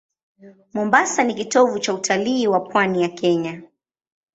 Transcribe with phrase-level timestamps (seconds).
[0.73, 3.61] Mombasa ni kitovu cha utalii wa pwani ya Kenya.